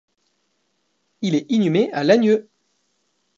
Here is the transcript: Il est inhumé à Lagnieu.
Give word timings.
Il 1.21 1.35
est 1.35 1.45
inhumé 1.51 1.93
à 1.93 2.03
Lagnieu. 2.03 2.49